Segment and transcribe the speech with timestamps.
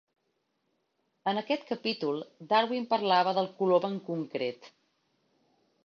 [1.31, 2.17] En aquest capítol,
[2.55, 4.71] Darwin parlava del colom en concret.